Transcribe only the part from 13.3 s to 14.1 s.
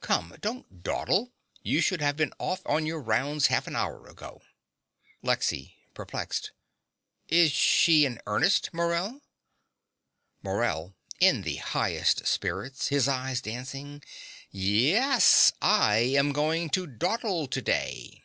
dancing).